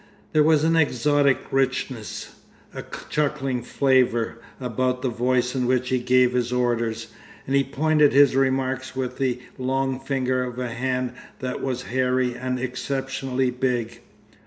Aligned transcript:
There 0.33 0.41
was 0.41 0.63
an 0.63 0.75
exotic 0.75 1.37
richness, 1.51 2.33
a 2.73 2.83
chuckling 3.11 3.61
flavour, 3.61 4.39
about 4.59 5.03
the 5.03 5.09
voice 5.09 5.53
in 5.53 5.67
which 5.67 5.89
he 5.89 5.99
gave 5.99 6.33
his 6.33 6.51
orders, 6.51 7.13
and 7.45 7.55
he 7.55 7.63
pointed 7.63 8.11
his 8.11 8.35
remarks 8.35 8.95
with 8.95 9.19
the 9.19 9.39
long 9.59 9.99
finger 9.99 10.43
of 10.43 10.57
a 10.57 10.69
hand 10.69 11.13
that 11.37 11.61
was 11.61 11.83
hairy 11.83 12.33
and 12.33 12.59
exceptionally 12.59 13.51
big. 13.51 14.01